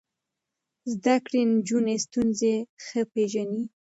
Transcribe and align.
زده 0.93 1.15
کړې 1.25 1.41
نجونې 1.53 1.95
ستونزې 2.05 2.53
ښه 2.85 3.01
پېژني. 3.11 3.63